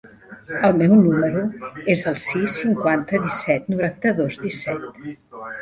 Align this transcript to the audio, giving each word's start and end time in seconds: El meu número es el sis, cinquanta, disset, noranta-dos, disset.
El 0.69 0.79
meu 0.79 0.93
número 1.01 1.43
es 1.95 2.01
el 2.13 2.17
sis, 2.23 2.57
cinquanta, 2.63 3.21
disset, 3.27 3.71
noranta-dos, 3.75 4.41
disset. 4.49 4.91